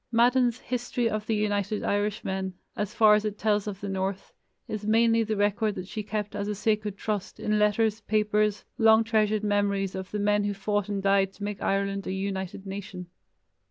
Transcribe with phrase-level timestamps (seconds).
[0.11, 4.33] Madden's History of the United Irishmen, as far as it tells of the north,
[4.67, 9.03] is mainly the record that she kept as a sacred trust in letters, papers, long
[9.03, 13.11] treasured memories of the men who fought and died to make Ireland a united nation.